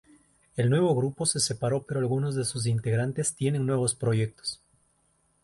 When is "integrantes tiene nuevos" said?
2.65-3.93